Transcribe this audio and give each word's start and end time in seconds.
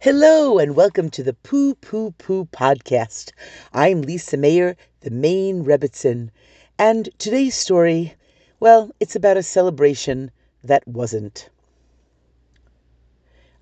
Hello 0.00 0.60
and 0.60 0.76
welcome 0.76 1.10
to 1.10 1.24
the 1.24 1.34
Poo 1.34 1.74
Poo 1.74 2.12
Poo 2.12 2.44
podcast. 2.44 3.32
I'm 3.72 4.02
Lisa 4.02 4.36
Mayer, 4.36 4.76
the 5.00 5.10
main 5.10 5.64
Rebbitzin, 5.64 6.30
and 6.78 7.08
today's 7.18 7.56
story, 7.56 8.14
well, 8.60 8.92
it's 9.00 9.16
about 9.16 9.36
a 9.36 9.42
celebration 9.42 10.30
that 10.62 10.86
wasn't. 10.86 11.50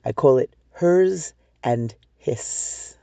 I 0.05 0.13
call 0.13 0.37
it 0.37 0.55
hers 0.73 1.33
and 1.65 1.95
his. 2.19 2.99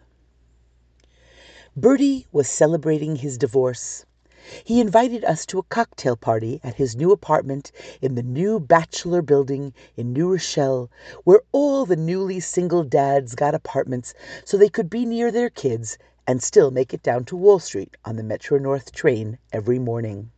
Bertie 1.76 2.28
was 2.32 2.48
celebrating 2.48 3.16
his 3.16 3.40
divorce. 3.40 4.06
He 4.66 4.82
invited 4.82 5.23
us 5.23 5.46
to 5.46 5.59
a 5.59 5.64
cocktail 5.64 6.18
party 6.18 6.59
at 6.66 6.76
his 6.76 6.98
new 6.98 7.14
apartment 7.14 7.71
in 8.02 8.16
the 8.16 8.21
new 8.21 8.59
bachelor 8.59 9.21
building 9.21 9.73
in 9.96 10.12
New 10.12 10.34
Rochelle, 10.34 10.91
where 11.23 11.44
all 11.54 11.86
the 11.86 11.96
newly 11.96 12.41
single 12.41 12.84
dads 12.84 13.36
got 13.36 13.55
apartments 13.55 14.13
so 14.44 14.58
they 14.58 14.68
could 14.68 14.90
be 14.90 15.05
near 15.05 15.32
their 15.32 15.49
kids 15.49 15.98
and 16.27 16.44
still 16.44 16.71
make 16.71 16.94
it 16.94 17.02
down 17.02 17.23
to 17.23 17.38
Wall 17.38 17.58
Street 17.59 17.95
on 18.04 18.18
the 18.18 18.21
Metro 18.23 18.58
North 18.58 18.91
train 18.91 19.38
every 19.54 19.80
morning. 19.80 20.30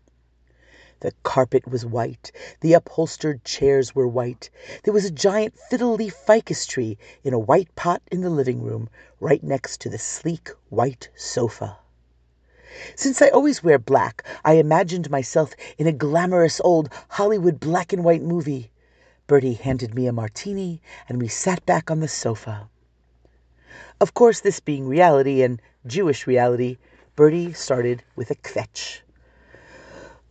The 0.99 1.13
carpet 1.23 1.67
was 1.67 1.83
white, 1.83 2.31
the 2.61 2.73
upholstered 2.73 3.43
chairs 3.43 3.95
were 3.95 4.07
white. 4.07 4.51
There 4.83 4.93
was 4.93 5.05
a 5.05 5.09
giant 5.09 5.57
fiddle 5.57 5.95
leaf 5.95 6.13
ficus 6.13 6.67
tree 6.67 6.99
in 7.23 7.33
a 7.33 7.39
white 7.39 7.75
pot 7.75 8.03
in 8.11 8.21
the 8.21 8.29
living 8.29 8.61
room, 8.61 8.87
right 9.19 9.41
next 9.41 9.81
to 9.81 9.89
the 9.89 9.97
sleek 9.97 10.49
white 10.69 11.09
sofa. 11.15 11.79
Since 12.95 13.21
I 13.21 13.29
always 13.29 13.63
wear 13.63 13.79
black, 13.79 14.23
I 14.43 14.53
imagined 14.53 15.09
myself 15.09 15.53
in 15.77 15.87
a 15.87 15.91
glamorous 15.91 16.61
old 16.63 16.89
Hollywood 17.09 17.59
black 17.59 17.91
and 17.91 18.03
white 18.03 18.21
movie. 18.21 18.69
Bertie 19.27 19.53
handed 19.53 19.95
me 19.95 20.05
a 20.05 20.13
martini, 20.13 20.81
and 21.09 21.19
we 21.19 21.27
sat 21.27 21.65
back 21.65 21.89
on 21.89 21.99
the 21.99 22.07
sofa. 22.07 22.69
Of 23.99 24.13
course, 24.13 24.41
this 24.41 24.59
being 24.59 24.87
reality 24.87 25.41
and 25.41 25.61
Jewish 25.87 26.27
reality, 26.27 26.77
Bertie 27.15 27.53
started 27.53 28.03
with 28.15 28.29
a 28.29 28.35
kvetch. 28.35 28.99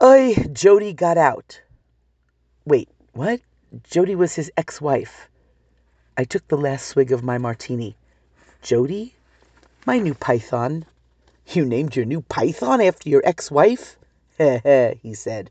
Oi, 0.03 0.35
Jody 0.53 0.93
got 0.93 1.17
out. 1.17 1.61
Wait, 2.65 2.89
what? 3.13 3.41
Jody 3.83 4.15
was 4.15 4.35
his 4.35 4.53
ex 4.57 4.81
wife. 4.81 5.29
I 6.17 6.25
took 6.25 6.47
the 6.47 6.57
last 6.57 6.87
swig 6.87 7.11
of 7.11 7.25
my 7.25 7.39
martini. 7.39 7.97
Jody? 8.63 9.15
My 9.87 9.99
new 9.99 10.15
python. 10.15 10.85
You 11.53 11.65
named 11.65 11.95
your 11.95 12.07
new 12.07 12.23
python 12.23 12.81
after 12.81 13.09
your 13.09 13.23
ex 13.25 13.51
wife? 13.51 13.99
Heh, 14.39 14.95
he 15.03 15.15
said. 15.15 15.51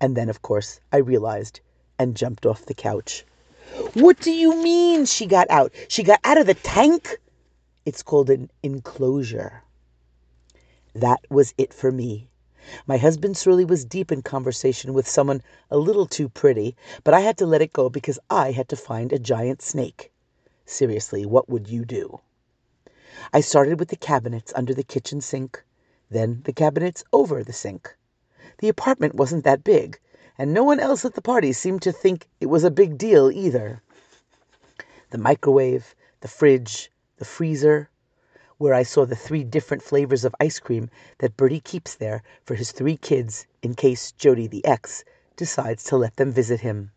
And 0.00 0.16
then, 0.16 0.28
of 0.28 0.42
course, 0.42 0.80
I 0.92 0.98
realized 0.98 1.60
and 1.98 2.16
jumped 2.16 2.44
off 2.44 2.66
the 2.66 2.74
couch. 2.74 3.24
What 3.94 4.20
do 4.20 4.30
you 4.30 4.62
mean 4.62 5.06
she 5.06 5.26
got 5.26 5.48
out? 5.50 5.72
She 5.88 6.02
got 6.02 6.20
out 6.24 6.38
of 6.38 6.46
the 6.46 6.54
tank? 6.54 7.18
It's 7.84 8.02
called 8.02 8.30
an 8.30 8.50
enclosure. 8.62 9.62
That 10.94 11.20
was 11.30 11.54
it 11.56 11.72
for 11.72 11.92
me. 11.92 12.28
My 12.86 12.96
husband 12.96 13.36
Srulie 13.36 13.66
was 13.66 13.84
deep 13.84 14.10
in 14.10 14.22
conversation 14.22 14.92
with 14.92 15.08
someone 15.08 15.42
a 15.70 15.78
little 15.78 16.06
too 16.06 16.28
pretty, 16.28 16.74
but 17.04 17.14
I 17.14 17.20
had 17.20 17.38
to 17.38 17.46
let 17.46 17.62
it 17.62 17.72
go 17.72 17.88
because 17.88 18.18
I 18.28 18.50
had 18.50 18.68
to 18.70 18.76
find 18.76 19.12
a 19.12 19.18
giant 19.18 19.62
snake. 19.62 20.10
Seriously, 20.64 21.24
what 21.24 21.48
would 21.48 21.68
you 21.68 21.84
do? 21.84 22.20
I 23.32 23.40
started 23.40 23.78
with 23.78 23.88
the 23.88 23.96
cabinets 23.96 24.52
under 24.54 24.74
the 24.74 24.82
kitchen 24.82 25.22
sink, 25.22 25.64
then 26.10 26.42
the 26.44 26.52
cabinets 26.52 27.02
over 27.14 27.42
the 27.42 27.54
sink. 27.54 27.96
The 28.58 28.68
apartment 28.68 29.14
wasn't 29.14 29.44
that 29.44 29.64
big, 29.64 29.98
and 30.36 30.52
no 30.52 30.62
one 30.62 30.80
else 30.80 31.02
at 31.06 31.14
the 31.14 31.22
party 31.22 31.54
seemed 31.54 31.80
to 31.80 31.92
think 31.92 32.28
it 32.40 32.46
was 32.46 32.62
a 32.62 32.70
big 32.70 32.98
deal 32.98 33.30
either. 33.30 33.82
The 35.08 35.16
microwave, 35.16 35.94
the 36.20 36.28
fridge, 36.28 36.90
the 37.16 37.24
freezer, 37.24 37.88
where 38.58 38.74
I 38.74 38.82
saw 38.82 39.06
the 39.06 39.16
three 39.16 39.44
different 39.44 39.82
flavors 39.82 40.24
of 40.24 40.34
ice 40.38 40.58
cream 40.58 40.90
that 41.18 41.38
Bertie 41.38 41.60
keeps 41.60 41.94
there 41.94 42.22
for 42.44 42.54
his 42.54 42.70
three 42.70 42.98
kids 42.98 43.46
in 43.62 43.74
case 43.74 44.12
Jody 44.12 44.46
the 44.46 44.64
ex 44.66 45.04
decides 45.36 45.84
to 45.84 45.96
let 45.96 46.16
them 46.16 46.32
visit 46.32 46.60
him. 46.60 46.90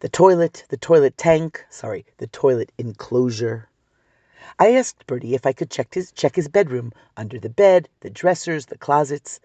The 0.00 0.08
toilet, 0.08 0.64
the 0.68 0.76
toilet 0.76 1.16
tank, 1.16 1.64
sorry, 1.68 2.04
the 2.18 2.26
toilet 2.26 2.72
enclosure. 2.78 3.68
I 4.60 4.72
asked 4.76 5.08
Bertie 5.08 5.34
if 5.34 5.44
I 5.44 5.52
could 5.52 5.72
check 5.72 5.94
his 5.94 6.12
check 6.12 6.36
his 6.36 6.46
bedroom, 6.46 6.92
under 7.16 7.36
the 7.36 7.48
bed, 7.48 7.88
the 7.98 8.08
dressers, 8.08 8.66
the 8.66 8.78
closets. 8.78 9.40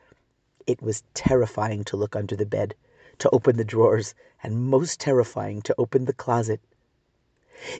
It 0.67 0.79
was 0.79 1.01
terrifying 1.15 1.83
to 1.85 1.97
look 1.97 2.15
under 2.15 2.35
the 2.35 2.45
bed, 2.45 2.75
to 3.17 3.27
open 3.31 3.57
the 3.57 3.63
drawers, 3.63 4.13
and 4.43 4.67
most 4.69 4.99
terrifying 4.99 5.63
to 5.63 5.73
open 5.79 6.05
the 6.05 6.13
closet. 6.13 6.61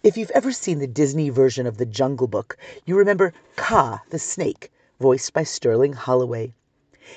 If 0.02 0.18
you've 0.18 0.32
ever 0.32 0.52
seen 0.52 0.80
the 0.80 0.88
Disney 0.88 1.30
version 1.30 1.68
of 1.68 1.78
The 1.78 1.86
Jungle 1.86 2.26
Book, 2.26 2.58
you 2.86 2.98
remember 2.98 3.34
Kaa 3.56 4.02
the 4.10 4.18
snake, 4.18 4.72
voiced 5.00 5.32
by 5.32 5.44
Sterling 5.44 5.94
Holloway. 5.94 6.56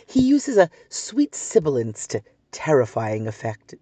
He 0.04 0.20
uses 0.20 0.58
a 0.58 0.68
sweet 0.90 1.34
sibilance 1.34 2.06
to 2.08 2.22
terrifying 2.52 3.26
effect. 3.26 3.74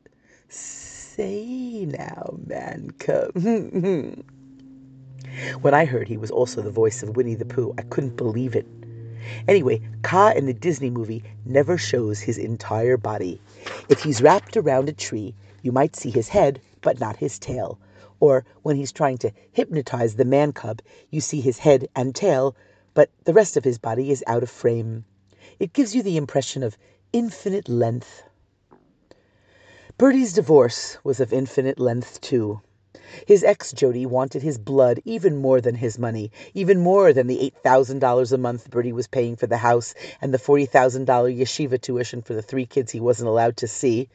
Say 0.48 1.84
now, 1.84 2.38
man 2.46 2.92
cub. 2.92 3.34
When 5.62 5.72
I 5.72 5.84
heard 5.86 6.08
he 6.08 6.16
was 6.16 6.30
also 6.30 6.60
the 6.60 6.70
voice 6.70 7.02
of 7.02 7.16
Winnie 7.16 7.34
the 7.34 7.44
Pooh, 7.44 7.74
I 7.78 7.82
couldn't 7.82 8.16
believe 8.16 8.54
it. 8.54 8.66
Anyway, 9.48 9.80
Kaa 10.02 10.32
in 10.32 10.46
the 10.46 10.52
Disney 10.52 10.90
movie 10.90 11.22
never 11.44 11.78
shows 11.78 12.20
his 12.20 12.38
entire 12.38 12.96
body. 12.96 13.40
If 13.88 14.02
he's 14.02 14.20
wrapped 14.20 14.56
around 14.56 14.88
a 14.88 14.92
tree, 14.92 15.34
you 15.62 15.72
might 15.72 15.96
see 15.96 16.10
his 16.10 16.28
head, 16.28 16.60
but 16.80 17.00
not 17.00 17.16
his 17.16 17.38
tail. 17.38 17.78
Or 18.20 18.44
when 18.62 18.76
he's 18.76 18.92
trying 18.92 19.18
to 19.18 19.32
hypnotize 19.52 20.16
the 20.16 20.24
man 20.24 20.52
cub, 20.52 20.82
you 21.10 21.20
see 21.20 21.40
his 21.40 21.58
head 21.58 21.88
and 21.96 22.14
tail, 22.14 22.54
but 22.92 23.10
the 23.24 23.32
rest 23.32 23.56
of 23.56 23.64
his 23.64 23.78
body 23.78 24.10
is 24.10 24.24
out 24.26 24.42
of 24.42 24.50
frame. 24.50 25.04
It 25.58 25.72
gives 25.72 25.94
you 25.94 26.02
the 26.02 26.16
impression 26.16 26.62
of 26.62 26.76
infinite 27.12 27.68
length. 27.68 28.22
Bertie's 29.98 30.32
divorce 30.32 30.98
was 31.04 31.20
of 31.20 31.32
infinite 31.32 31.78
length, 31.78 32.20
too. 32.20 32.60
His 33.26 33.42
ex 33.42 33.72
Jody 33.72 34.06
wanted 34.06 34.42
his 34.42 34.58
blood 34.58 35.00
even 35.04 35.36
more 35.36 35.60
than 35.60 35.74
his 35.74 35.98
money, 35.98 36.30
even 36.54 36.78
more 36.78 37.12
than 37.12 37.26
the 37.26 37.52
$8,000 37.64 38.32
a 38.32 38.38
month 38.38 38.70
Bertie 38.70 38.92
was 38.92 39.08
paying 39.08 39.34
for 39.34 39.48
the 39.48 39.56
house 39.56 39.92
and 40.20 40.32
the 40.32 40.38
$40,000 40.38 41.06
yeshiva 41.36 41.80
tuition 41.80 42.22
for 42.22 42.34
the 42.34 42.42
three 42.42 42.64
kids 42.64 42.92
he 42.92 43.00
wasn't 43.00 43.28
allowed 43.28 43.56
to 43.56 43.66
see. 43.66 44.08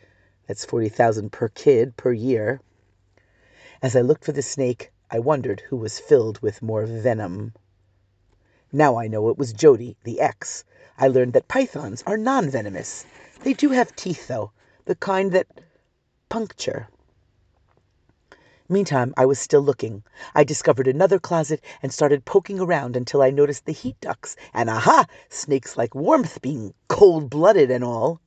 That's 0.48 0.64
40,000 0.64 1.31
per 1.31 1.50
kid 1.50 1.98
per 1.98 2.14
year. 2.14 2.62
As 3.81 3.96
I 3.96 4.02
looked 4.02 4.24
for 4.24 4.31
the 4.31 4.42
snake, 4.42 4.92
I 5.12 5.19
wondered 5.19 5.62
who 5.68 5.75
was 5.75 6.00
filled 6.00 6.40
with 6.42 6.62
more 6.62 6.86
venom. 6.86 7.54
Now 8.72 8.98
I 8.98 9.08
know 9.08 9.30
it 9.30 9.38
was 9.38 9.54
Jody, 9.54 9.98
the 10.04 10.19
ex. 10.19 10.64
I 10.98 11.08
learned 11.08 11.34
that 11.34 11.48
pythons 11.48 12.04
are 12.08 12.18
non 12.18 12.50
venomous. 12.50 13.06
They 13.44 13.54
do 13.54 13.69
have 13.69 13.96
teeth, 13.96 14.28
though, 14.28 14.52
the 14.86 14.96
kind 14.96 15.31
that 15.34 15.48
puncture. 16.30 16.88
Meantime, 18.69 19.13
I 19.16 19.25
was 19.25 19.39
still 19.39 19.61
looking. 19.61 20.03
I 20.35 20.44
discovered 20.44 20.88
another 20.88 21.19
closet 21.19 21.61
and 21.81 21.94
started 21.94 22.25
poking 22.25 22.59
around 22.59 22.97
until 22.97 23.22
I 23.22 23.29
noticed 23.29 23.66
the 23.66 23.72
heat 23.72 23.95
ducts, 24.01 24.35
and 24.53 24.69
aha! 24.69 25.05
Snakes 25.29 25.78
like 25.78 25.95
warmth, 25.95 26.41
being 26.41 26.73
cold 26.89 27.29
blooded 27.29 27.72
and 27.72 27.81
all. 27.81 28.19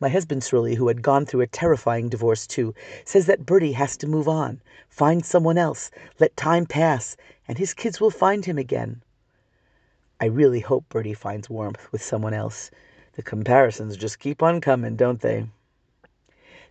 My 0.00 0.08
husband 0.08 0.42
Srulie, 0.42 0.74
who 0.74 0.88
had 0.88 1.02
gone 1.02 1.24
through 1.24 1.42
a 1.42 1.46
terrifying 1.46 2.08
divorce 2.08 2.48
too, 2.48 2.74
says 3.04 3.26
that 3.26 3.46
Bertie 3.46 3.72
has 3.72 3.96
to 3.98 4.08
move 4.08 4.26
on, 4.26 4.60
find 4.88 5.24
someone 5.24 5.56
else, 5.56 5.88
let 6.18 6.36
time 6.36 6.66
pass, 6.66 7.16
and 7.46 7.56
his 7.56 7.74
kids 7.74 8.00
will 8.00 8.10
find 8.10 8.44
him 8.44 8.58
again. 8.58 9.02
I 10.20 10.24
really 10.24 10.60
hope 10.60 10.88
Bertie 10.88 11.14
finds 11.14 11.48
warmth 11.48 11.92
with 11.92 12.02
someone 12.02 12.34
else. 12.34 12.72
The 13.12 13.22
comparisons 13.22 13.96
just 13.96 14.18
keep 14.18 14.42
on 14.42 14.60
coming, 14.60 14.96
don't 14.96 15.20
they? 15.20 15.46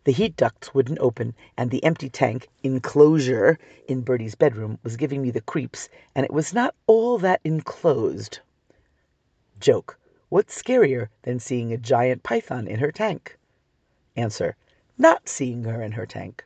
The 0.06 0.12
heat 0.12 0.36
ducts 0.36 0.74
wouldn't 0.74 1.00
open, 1.00 1.34
and 1.58 1.72
the 1.72 1.82
empty 1.82 2.10
tank 2.10 2.50
enclosure 2.62 3.58
in 3.88 4.02
Bertie's 4.02 4.36
bedroom 4.36 4.78
was 4.84 4.98
giving 4.98 5.22
me 5.22 5.32
the 5.32 5.40
creeps, 5.40 5.88
and 6.14 6.26
it 6.26 6.34
was 6.34 6.54
not 6.54 6.76
all 6.88 7.18
that 7.20 7.40
enclosed. 7.46 8.40
Joke. 9.62 9.98
What's 10.28 10.62
scarier 10.62 11.08
than 11.22 11.40
seeing 11.40 11.72
a 11.72 11.78
giant 11.78 12.22
python 12.22 12.68
in 12.68 12.80
her 12.80 12.92
tank? 12.92 13.38
Answer. 14.18 14.58
Not 14.98 15.30
seeing 15.30 15.64
her 15.64 15.82
in 15.82 15.94
her 15.94 16.06
tank. 16.06 16.44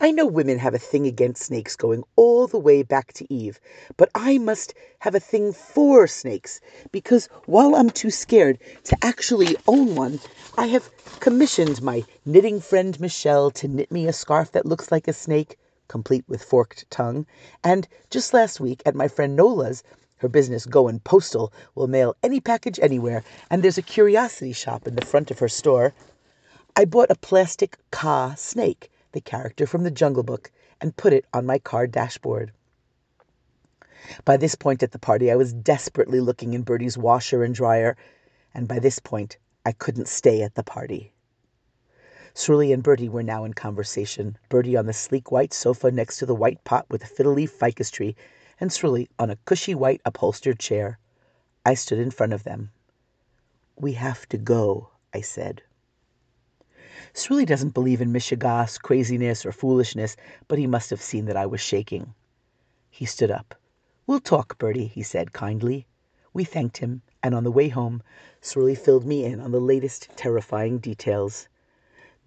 I 0.00 0.10
know 0.10 0.24
women 0.24 0.58
have 0.58 0.72
a 0.72 0.78
thing 0.78 1.06
against 1.06 1.42
snakes 1.42 1.76
going 1.76 2.02
all 2.16 2.46
the 2.46 2.58
way 2.58 2.82
back 2.82 3.12
to 3.12 3.30
Eve, 3.30 3.60
but 3.98 4.08
I 4.14 4.38
must 4.38 4.72
have 5.00 5.14
a 5.14 5.20
thing 5.20 5.52
for 5.52 6.06
snakes 6.06 6.62
because 6.92 7.26
while 7.44 7.74
I'm 7.74 7.90
too 7.90 8.10
scared 8.10 8.58
to 8.84 8.96
actually 9.02 9.56
own 9.68 9.94
one, 9.94 10.18
I 10.56 10.68
have 10.68 10.88
commissioned 11.20 11.82
my 11.82 12.04
knitting 12.24 12.60
friend 12.60 12.98
Michelle 12.98 13.50
to 13.50 13.68
knit 13.68 13.92
me 13.92 14.06
a 14.06 14.14
scarf 14.14 14.50
that 14.52 14.64
looks 14.64 14.90
like 14.90 15.06
a 15.06 15.12
snake, 15.12 15.58
complete 15.88 16.24
with 16.26 16.42
forked 16.42 16.90
tongue. 16.90 17.26
And 17.62 17.86
just 18.08 18.32
last 18.32 18.60
week 18.60 18.82
at 18.86 18.94
my 18.94 19.08
friend 19.08 19.36
Nola's, 19.36 19.82
her 20.16 20.28
business 20.28 20.64
Going 20.64 21.00
Postal 21.00 21.52
will 21.74 21.86
mail 21.86 22.16
any 22.22 22.40
package 22.40 22.80
anywhere, 22.80 23.22
and 23.50 23.62
there's 23.62 23.76
a 23.76 23.82
curiosity 23.82 24.52
shop 24.52 24.86
in 24.86 24.94
the 24.94 25.04
front 25.04 25.30
of 25.30 25.38
her 25.40 25.48
store. 25.48 25.92
I 26.74 26.86
bought 26.86 27.10
a 27.10 27.14
plastic 27.14 27.76
Kaa 27.90 28.34
snake 28.36 28.90
the 29.12 29.20
character 29.20 29.66
from 29.66 29.82
the 29.82 29.90
Jungle 29.90 30.22
Book, 30.22 30.50
and 30.80 30.96
put 30.96 31.12
it 31.12 31.24
on 31.32 31.46
my 31.46 31.58
car 31.58 31.86
dashboard. 31.86 32.52
By 34.24 34.36
this 34.36 34.54
point 34.54 34.82
at 34.82 34.92
the 34.92 34.98
party 34.98 35.30
I 35.30 35.36
was 35.36 35.52
desperately 35.52 36.20
looking 36.20 36.54
in 36.54 36.62
Bertie's 36.62 36.96
washer 36.96 37.44
and 37.44 37.54
dryer, 37.54 37.96
and 38.54 38.66
by 38.66 38.78
this 38.78 38.98
point 38.98 39.36
I 39.64 39.72
couldn't 39.72 40.08
stay 40.08 40.42
at 40.42 40.54
the 40.54 40.62
party. 40.62 41.12
Srulie 42.34 42.72
and 42.72 42.82
Bertie 42.82 43.08
were 43.08 43.22
now 43.22 43.44
in 43.44 43.54
conversation, 43.54 44.38
Bertie 44.48 44.76
on 44.76 44.86
the 44.86 44.92
sleek 44.92 45.30
white 45.30 45.52
sofa 45.52 45.90
next 45.90 46.18
to 46.18 46.26
the 46.26 46.34
white 46.34 46.64
pot 46.64 46.86
with 46.88 47.02
the 47.02 47.06
fiddle 47.06 47.32
leaf 47.32 47.50
ficus 47.50 47.90
tree, 47.90 48.16
and 48.58 48.70
Srulie 48.70 49.08
on 49.18 49.30
a 49.30 49.36
cushy 49.44 49.74
white 49.74 50.00
upholstered 50.04 50.58
chair. 50.58 50.98
I 51.66 51.74
stood 51.74 51.98
in 51.98 52.10
front 52.10 52.32
of 52.32 52.44
them. 52.44 52.70
"We 53.76 53.94
have 53.94 54.28
to 54.30 54.38
go," 54.38 54.90
I 55.12 55.20
said. 55.20 55.62
Srulie 57.12 57.44
doesn't 57.44 57.74
believe 57.74 58.00
in 58.00 58.12
mishegas, 58.12 58.78
craziness, 58.80 59.44
or 59.44 59.50
foolishness, 59.50 60.14
but 60.46 60.60
he 60.60 60.68
must 60.68 60.90
have 60.90 61.02
seen 61.02 61.24
that 61.24 61.36
I 61.36 61.44
was 61.44 61.60
shaking. 61.60 62.14
He 62.88 63.04
stood 63.04 63.32
up. 63.32 63.56
"We'll 64.06 64.20
talk, 64.20 64.58
Bertie," 64.58 64.86
he 64.86 65.02
said 65.02 65.32
kindly. 65.32 65.88
We 66.32 66.44
thanked 66.44 66.76
him, 66.76 67.02
and 67.20 67.34
on 67.34 67.42
the 67.42 67.50
way 67.50 67.68
home 67.68 68.04
Srulie 68.40 68.76
filled 68.78 69.04
me 69.04 69.24
in 69.24 69.40
on 69.40 69.50
the 69.50 69.60
latest 69.60 70.08
terrifying 70.14 70.78
details. 70.78 71.48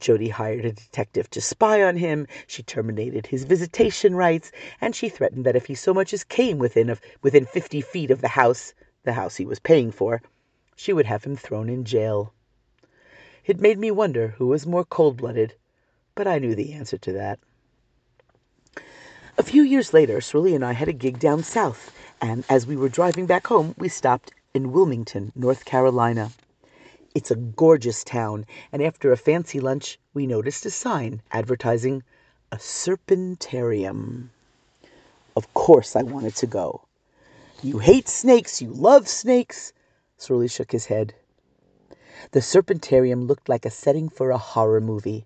Jody 0.02 0.28
hired 0.28 0.66
a 0.66 0.74
detective 0.74 1.30
to 1.30 1.40
spy 1.40 1.82
on 1.82 1.96
him, 1.96 2.28
she 2.46 2.62
terminated 2.62 3.28
his 3.28 3.46
visitation 3.46 4.16
rights, 4.16 4.52
and 4.82 4.94
she 4.94 5.08
threatened 5.08 5.46
that 5.46 5.56
if 5.56 5.68
he 5.68 5.76
so 5.76 5.94
much 5.94 6.14
as 6.14 6.26
came 6.26 6.58
within 6.58 6.90
of 6.90 7.00
within 7.22 7.46
fifty 7.46 7.80
feet 7.80 8.12
of 8.12 8.20
the 8.20 8.28
house 8.28 8.74
the 9.04 9.14
house 9.14 9.38
he 9.38 9.46
was 9.46 9.60
paying 9.60 9.92
for 9.92 10.22
she 10.76 10.92
would 10.92 11.06
have 11.06 11.24
him 11.24 11.38
thrown 11.38 11.70
in 11.70 11.86
jail. 11.86 12.33
It 13.46 13.60
made 13.60 13.78
me 13.78 13.92
wonder 13.92 14.30
who 14.38 14.48
was 14.48 14.66
more 14.66 14.86
cold 14.86 15.18
blooded, 15.18 15.56
but 16.16 16.28
I 16.28 16.40
knew 16.40 16.56
the 16.56 16.72
answer 16.72 16.98
to 17.00 17.12
that. 17.12 17.40
A 19.38 19.44
few 19.44 19.64
years 19.64 19.94
later 19.94 20.22
Srulie 20.22 20.56
and 20.56 20.64
I 20.64 20.72
had 20.72 20.88
a 20.88 20.94
gig 20.94 21.20
down 21.20 21.44
south, 21.44 21.92
and 22.22 22.46
as 22.48 22.66
we 22.66 22.78
were 22.78 22.88
driving 22.88 23.26
back 23.26 23.48
home 23.48 23.76
we 23.78 23.90
stopped 23.90 24.32
in 24.54 24.72
Wilmington, 24.72 25.34
North 25.36 25.66
Carolina. 25.66 26.32
It's 27.14 27.32
a 27.32 27.36
gorgeous 27.36 28.06
town, 28.06 28.46
and 28.72 28.82
after 28.82 29.12
a 29.12 29.18
fancy 29.18 29.60
lunch 29.60 30.00
we 30.14 30.26
noticed 30.26 30.66
a 30.66 30.72
sign 30.72 31.22
advertising 31.32 32.04
a 32.50 32.56
serpentarium. 32.56 34.30
Of 35.36 35.54
course 35.54 35.98
I 35.98 36.04
wanted 36.04 36.36
to 36.38 36.48
go. 36.48 36.86
You 37.62 37.80
hate 37.80 38.08
snakes, 38.08 38.62
you 38.62 38.70
love 38.72 39.10
snakes. 39.10 39.74
Srulie 40.18 40.48
shook 40.48 40.72
his 40.72 40.86
head. 40.86 41.14
The 42.32 42.40
serpentarium 42.40 43.28
looked 43.28 43.50
like 43.50 43.66
a 43.66 43.70
setting 43.70 44.08
for 44.08 44.32
a 44.32 44.38
horror 44.38 44.80
movie. 44.80 45.26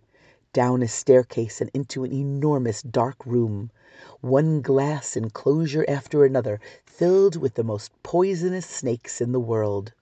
Down 0.51 0.81
a 0.81 0.87
staircase 0.87 1.61
and 1.61 1.69
into 1.73 2.03
an 2.03 2.11
enormous 2.11 2.81
dark 2.81 3.23
room, 3.23 3.69
one 4.21 4.61
glass 4.61 5.15
enclosure 5.15 5.85
after 5.87 6.25
another 6.25 6.59
filled 6.85 7.35
with 7.35 7.53
the 7.53 7.63
most 7.63 7.91
poisonous 8.01 8.65
snakes 8.65 9.21
in 9.21 9.31
the 9.31 9.39
world. 9.39 9.93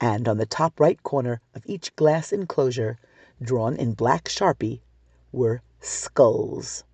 And 0.00 0.26
on 0.26 0.38
the 0.38 0.46
top 0.46 0.80
right 0.80 1.02
corner 1.02 1.42
of 1.54 1.62
each 1.66 1.94
glass 1.94 2.32
enclosure, 2.32 2.98
drawn 3.42 3.76
in 3.76 3.92
black 3.92 4.30
sharpie, 4.30 4.80
were 5.30 5.60
skulls. 5.80 6.84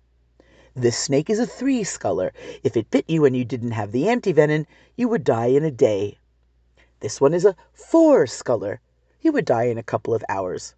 This 0.75 0.97
snake 0.97 1.29
is 1.29 1.39
a 1.39 1.47
three 1.47 1.85
sculler. 1.85 2.33
If 2.63 2.75
it 2.75 2.91
bit 2.91 3.09
you 3.09 3.23
and 3.23 3.33
you 3.33 3.45
didn't 3.45 3.71
have 3.71 3.93
the 3.93 4.09
antivenin, 4.09 4.67
you 4.97 5.07
would 5.07 5.23
die 5.23 5.45
in 5.45 5.63
a 5.63 5.71
day. 5.71 6.17
This 6.99 7.21
one 7.21 7.33
is 7.33 7.45
a 7.45 7.55
four 7.71 8.27
sculler. 8.27 8.81
You 9.25 9.31
would 9.31 9.45
die 9.45 9.63
in 9.63 9.79
a 9.79 9.81
couple 9.81 10.13
of 10.13 10.23
hours. 10.29 10.75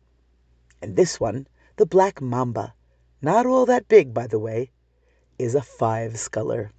And 0.82 0.96
this 0.96 1.20
one, 1.20 1.48
the 1.76 1.86
black 1.86 2.22
mamba, 2.22 2.74
not 3.22 3.46
all 3.46 3.66
that 3.66 3.90
big, 3.90 4.14
by 4.14 4.26
the 4.26 4.40
way, 4.40 4.72
is 5.38 5.54
a 5.54 5.62
five 5.62 6.18
sculler. 6.18 6.72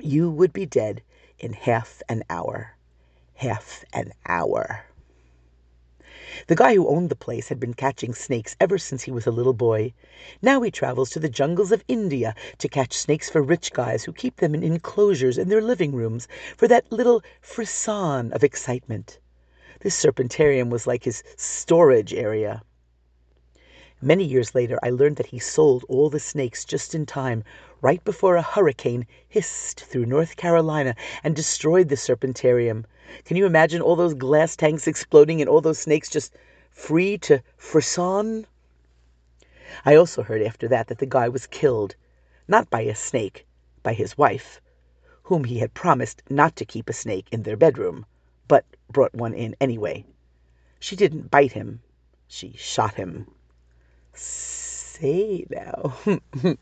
You 0.00 0.28
would 0.28 0.52
be 0.52 0.66
dead 0.66 1.02
in 1.38 1.52
half 1.52 2.02
an 2.08 2.24
hour. 2.28 2.74
Half 3.34 3.84
an 3.92 4.12
hour. 4.26 4.86
The 6.48 6.56
guy 6.56 6.74
who 6.74 6.88
owned 6.88 7.10
the 7.10 7.14
place 7.14 7.46
had 7.46 7.60
been 7.60 7.74
catching 7.74 8.12
snakes 8.12 8.56
ever 8.58 8.76
since 8.76 9.04
he 9.04 9.12
was 9.12 9.28
a 9.28 9.30
little 9.30 9.52
boy. 9.52 9.94
Now 10.42 10.62
he 10.62 10.72
travels 10.72 11.10
to 11.10 11.20
the 11.20 11.28
jungles 11.28 11.70
of 11.70 11.84
India 11.86 12.34
to 12.58 12.68
catch 12.68 12.98
snakes 12.98 13.30
for 13.30 13.40
rich 13.40 13.72
guys 13.72 14.02
who 14.02 14.12
keep 14.12 14.38
them 14.38 14.52
in 14.52 14.64
enclosures 14.64 15.38
in 15.38 15.48
their 15.48 15.62
living 15.62 15.92
rooms 15.92 16.26
for 16.56 16.66
that 16.66 16.90
little 16.90 17.22
frisson 17.40 18.32
of 18.32 18.42
excitement. 18.42 19.20
This 19.82 20.00
serpentarium 20.00 20.70
was 20.70 20.86
like 20.86 21.02
his 21.02 21.24
storage 21.36 22.14
area. 22.14 22.62
Many 24.00 24.22
years 24.22 24.54
later 24.54 24.78
I 24.80 24.90
learned 24.90 25.16
that 25.16 25.34
he 25.34 25.40
sold 25.40 25.84
all 25.88 26.08
the 26.08 26.20
snakes 26.20 26.64
just 26.64 26.94
in 26.94 27.04
time, 27.04 27.42
right 27.80 28.04
before 28.04 28.36
a 28.36 28.42
hurricane 28.42 29.08
hissed 29.28 29.80
through 29.80 30.06
North 30.06 30.36
Carolina 30.36 30.94
and 31.24 31.34
destroyed 31.34 31.88
the 31.88 31.96
serpentarium. 31.96 32.84
Can 33.24 33.36
you 33.36 33.44
imagine 33.44 33.82
all 33.82 33.96
those 33.96 34.14
glass 34.14 34.54
tanks 34.54 34.86
exploding 34.86 35.40
and 35.40 35.50
all 35.50 35.60
those 35.60 35.80
snakes 35.80 36.08
just 36.08 36.32
free 36.70 37.18
to 37.18 37.42
frisson? 37.56 38.46
I 39.84 39.96
also 39.96 40.22
heard 40.22 40.42
after 40.42 40.68
that 40.68 40.86
that 40.86 40.98
the 40.98 41.06
guy 41.06 41.28
was 41.28 41.48
killed, 41.48 41.96
not 42.46 42.70
by 42.70 42.82
a 42.82 42.94
snake, 42.94 43.46
by 43.82 43.94
his 43.94 44.16
wife, 44.16 44.60
whom 45.24 45.42
he 45.42 45.58
had 45.58 45.74
promised 45.74 46.22
not 46.30 46.54
to 46.54 46.64
keep 46.64 46.88
a 46.88 46.92
snake 46.92 47.26
in 47.32 47.42
their 47.42 47.56
bedroom 47.56 48.06
but 48.48 48.64
brought 48.90 49.14
one 49.14 49.34
in 49.34 49.54
anyway. 49.60 50.04
She 50.80 50.96
didn't 50.96 51.30
bite 51.30 51.52
him, 51.52 51.80
she 52.26 52.54
shot 52.56 52.94
him. 52.94 53.26
Say 54.14 55.46
now. 55.48 55.96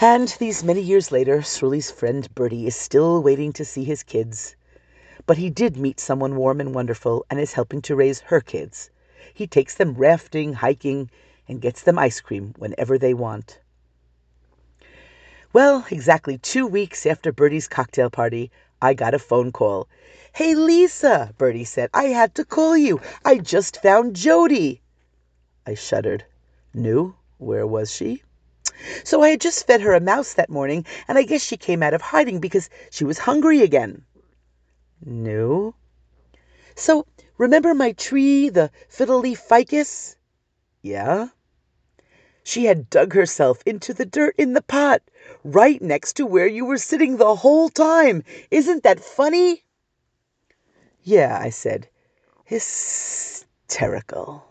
and 0.00 0.28
these 0.38 0.62
many 0.64 0.80
years 0.80 1.10
later, 1.10 1.42
Srulie's 1.42 1.90
friend 1.90 2.32
Bertie 2.34 2.66
is 2.66 2.76
still 2.76 3.22
waiting 3.22 3.52
to 3.54 3.64
see 3.64 3.84
his 3.84 4.02
kids. 4.02 4.56
But 5.26 5.38
he 5.38 5.50
did 5.50 5.76
meet 5.76 6.00
someone 6.00 6.36
warm 6.36 6.60
and 6.60 6.74
wonderful 6.74 7.24
and 7.30 7.40
is 7.40 7.54
helping 7.54 7.80
to 7.82 7.96
raise 7.96 8.20
her 8.20 8.40
kids. 8.40 8.90
He 9.32 9.46
takes 9.46 9.74
them 9.74 9.94
rafting, 9.94 10.52
hiking, 10.52 11.10
and 11.48 11.60
gets 11.60 11.82
them 11.82 11.98
ice 11.98 12.20
cream 12.20 12.54
whenever 12.58 12.98
they 12.98 13.14
want. 13.14 13.58
Well, 15.52 15.86
exactly 15.90 16.36
two 16.38 16.66
weeks 16.66 17.06
after 17.06 17.32
Bertie's 17.32 17.68
cocktail 17.68 18.10
party, 18.10 18.50
I 18.84 18.92
got 18.92 19.14
a 19.14 19.18
phone 19.18 19.50
call. 19.50 19.88
"Hey, 20.34 20.54
Lisa," 20.54 21.32
Bertie 21.38 21.64
said, 21.64 21.88
"I 21.94 22.08
had 22.08 22.34
to 22.34 22.44
call 22.44 22.76
you. 22.76 23.00
I 23.24 23.38
just 23.38 23.80
found 23.80 24.14
Jody." 24.14 24.82
I 25.66 25.72
shuddered. 25.72 26.26
Nu? 26.74 27.14
Where 27.38 27.66
was 27.66 27.90
she? 27.90 28.22
So 29.02 29.22
I 29.22 29.30
had 29.30 29.40
just 29.40 29.66
fed 29.66 29.80
her 29.80 29.94
a 29.94 30.00
mouse 30.00 30.34
that 30.34 30.50
morning, 30.50 30.84
and 31.08 31.16
I 31.16 31.22
guess 31.22 31.40
she 31.40 31.56
came 31.56 31.82
out 31.82 31.94
of 31.94 32.02
hiding 32.02 32.40
because 32.40 32.68
she 32.90 33.04
was 33.04 33.20
hungry 33.20 33.62
again. 33.62 34.04
Nu? 35.02 35.72
So 36.74 37.06
remember 37.38 37.74
my 37.74 37.92
tree, 37.92 38.50
the 38.50 38.70
fiddle 38.90 39.20
leaf 39.20 39.40
ficus? 39.40 40.16
Yeah. 40.82 41.28
She 42.46 42.66
had 42.66 42.90
dug 42.90 43.14
herself 43.14 43.62
into 43.64 43.94
the 43.94 44.04
dirt 44.04 44.34
in 44.36 44.52
the 44.52 44.62
pot, 44.62 45.00
right 45.42 45.80
next 45.80 46.12
to 46.18 46.26
where 46.26 46.46
you 46.46 46.66
were 46.66 46.76
sitting 46.76 47.16
the 47.16 47.36
whole 47.36 47.70
time. 47.70 48.22
Isn't 48.50 48.82
that 48.82 49.00
funny? 49.00 49.64
Yeah, 51.02 51.38
I 51.40 51.48
said. 51.48 51.88
Hysterical. 52.44 54.44